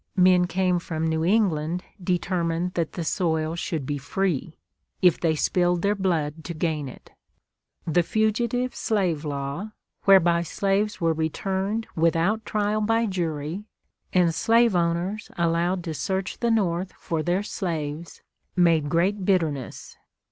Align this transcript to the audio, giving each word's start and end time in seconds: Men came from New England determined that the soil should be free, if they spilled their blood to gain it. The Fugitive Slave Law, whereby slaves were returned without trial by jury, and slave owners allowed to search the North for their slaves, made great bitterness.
Men 0.17 0.47
came 0.47 0.79
from 0.79 1.05
New 1.05 1.23
England 1.23 1.83
determined 2.03 2.73
that 2.73 2.93
the 2.93 3.03
soil 3.03 3.53
should 3.55 3.85
be 3.85 3.99
free, 3.99 4.57
if 4.99 5.19
they 5.19 5.35
spilled 5.35 5.83
their 5.83 5.93
blood 5.93 6.43
to 6.45 6.55
gain 6.55 6.89
it. 6.89 7.11
The 7.85 8.01
Fugitive 8.01 8.73
Slave 8.73 9.23
Law, 9.23 9.73
whereby 10.05 10.41
slaves 10.41 10.99
were 10.99 11.13
returned 11.13 11.85
without 11.95 12.47
trial 12.47 12.81
by 12.81 13.05
jury, 13.05 13.65
and 14.11 14.33
slave 14.33 14.75
owners 14.75 15.29
allowed 15.37 15.83
to 15.83 15.93
search 15.93 16.39
the 16.39 16.49
North 16.49 16.93
for 16.97 17.21
their 17.21 17.43
slaves, 17.43 18.23
made 18.57 18.89
great 18.89 19.23
bitterness. 19.23 19.97